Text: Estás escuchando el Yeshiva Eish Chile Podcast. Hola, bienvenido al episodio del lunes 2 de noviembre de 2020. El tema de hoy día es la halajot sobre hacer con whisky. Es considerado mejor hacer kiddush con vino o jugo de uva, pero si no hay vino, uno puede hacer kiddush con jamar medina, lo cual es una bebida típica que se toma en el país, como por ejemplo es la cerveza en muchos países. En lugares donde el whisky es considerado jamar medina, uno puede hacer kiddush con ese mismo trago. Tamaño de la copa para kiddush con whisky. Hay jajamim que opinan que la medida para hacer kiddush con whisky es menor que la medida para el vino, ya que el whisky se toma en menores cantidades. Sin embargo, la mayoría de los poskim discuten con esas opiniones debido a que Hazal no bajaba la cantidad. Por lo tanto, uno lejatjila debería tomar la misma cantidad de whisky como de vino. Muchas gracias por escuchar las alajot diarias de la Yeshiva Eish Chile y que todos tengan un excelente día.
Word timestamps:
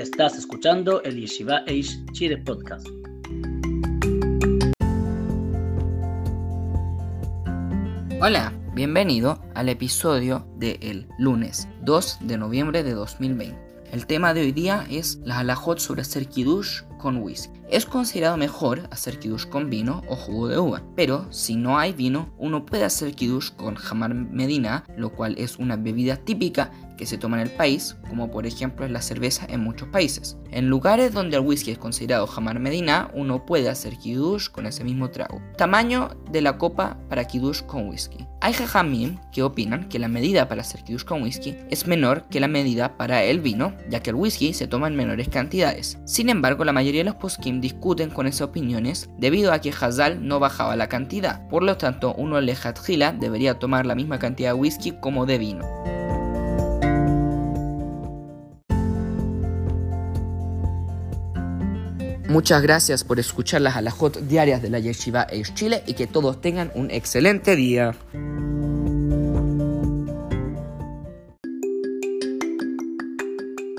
Estás 0.00 0.38
escuchando 0.38 1.02
el 1.02 1.20
Yeshiva 1.20 1.62
Eish 1.66 2.02
Chile 2.12 2.38
Podcast. 2.38 2.88
Hola, 8.22 8.50
bienvenido 8.72 9.42
al 9.54 9.68
episodio 9.68 10.46
del 10.56 11.06
lunes 11.18 11.68
2 11.82 12.20
de 12.22 12.38
noviembre 12.38 12.82
de 12.82 12.94
2020. 12.94 13.54
El 13.92 14.06
tema 14.06 14.32
de 14.32 14.40
hoy 14.40 14.52
día 14.52 14.86
es 14.88 15.20
la 15.22 15.40
halajot 15.40 15.78
sobre 15.78 16.00
hacer 16.00 16.26
con 16.96 17.18
whisky. 17.18 17.59
Es 17.70 17.86
considerado 17.86 18.36
mejor 18.36 18.88
hacer 18.90 19.20
kiddush 19.20 19.46
con 19.46 19.70
vino 19.70 20.02
o 20.08 20.16
jugo 20.16 20.48
de 20.48 20.58
uva, 20.58 20.82
pero 20.96 21.32
si 21.32 21.54
no 21.54 21.78
hay 21.78 21.92
vino, 21.92 22.34
uno 22.36 22.66
puede 22.66 22.82
hacer 22.82 23.14
kiddush 23.14 23.50
con 23.50 23.76
jamar 23.76 24.12
medina, 24.12 24.84
lo 24.96 25.10
cual 25.12 25.36
es 25.38 25.56
una 25.56 25.76
bebida 25.76 26.16
típica 26.16 26.72
que 27.00 27.06
se 27.06 27.16
toma 27.16 27.40
en 27.40 27.48
el 27.48 27.54
país, 27.54 27.96
como 28.08 28.30
por 28.30 28.44
ejemplo 28.44 28.84
es 28.84 28.90
la 28.90 29.00
cerveza 29.00 29.46
en 29.48 29.60
muchos 29.60 29.88
países. 29.88 30.36
En 30.50 30.68
lugares 30.68 31.14
donde 31.14 31.36
el 31.36 31.42
whisky 31.46 31.70
es 31.70 31.78
considerado 31.78 32.26
jamar 32.26 32.58
medina, 32.58 33.10
uno 33.14 33.46
puede 33.46 33.70
hacer 33.70 33.96
kiddush 33.96 34.48
con 34.48 34.66
ese 34.66 34.84
mismo 34.84 35.08
trago. 35.08 35.40
Tamaño 35.56 36.10
de 36.30 36.42
la 36.42 36.58
copa 36.58 36.98
para 37.08 37.24
kiddush 37.24 37.62
con 37.62 37.88
whisky. 37.88 38.26
Hay 38.42 38.52
jajamim 38.52 39.16
que 39.32 39.42
opinan 39.42 39.88
que 39.88 39.98
la 39.98 40.08
medida 40.08 40.48
para 40.48 40.60
hacer 40.60 40.82
kiddush 40.82 41.04
con 41.04 41.22
whisky 41.22 41.56
es 41.70 41.86
menor 41.86 42.24
que 42.28 42.40
la 42.40 42.48
medida 42.48 42.98
para 42.98 43.22
el 43.22 43.40
vino, 43.40 43.74
ya 43.88 44.02
que 44.02 44.10
el 44.10 44.16
whisky 44.16 44.52
se 44.52 44.66
toma 44.66 44.88
en 44.88 44.96
menores 44.96 45.28
cantidades. 45.28 45.98
Sin 46.04 46.28
embargo, 46.28 46.64
la 46.64 46.72
mayoría 46.72 47.00
de 47.00 47.10
los 47.10 47.14
poskim 47.14 47.59
discuten 47.60 48.10
con 48.10 48.26
esas 48.26 48.42
opiniones 48.42 49.08
debido 49.18 49.52
a 49.52 49.60
que 49.60 49.72
Hazal 49.78 50.26
no 50.26 50.40
bajaba 50.40 50.76
la 50.76 50.88
cantidad. 50.88 51.48
Por 51.48 51.62
lo 51.62 51.76
tanto, 51.76 52.14
uno 52.14 52.40
lejatjila 52.40 53.12
debería 53.12 53.58
tomar 53.58 53.86
la 53.86 53.94
misma 53.94 54.18
cantidad 54.18 54.50
de 54.50 54.60
whisky 54.60 54.92
como 55.00 55.26
de 55.26 55.38
vino. 55.38 55.64
Muchas 62.30 62.62
gracias 62.62 63.02
por 63.02 63.18
escuchar 63.18 63.60
las 63.60 63.74
alajot 63.74 64.20
diarias 64.20 64.62
de 64.62 64.70
la 64.70 64.78
Yeshiva 64.78 65.26
Eish 65.30 65.52
Chile 65.54 65.82
y 65.84 65.94
que 65.94 66.06
todos 66.06 66.40
tengan 66.40 66.70
un 66.76 66.88
excelente 66.92 67.56
día. 67.56 67.96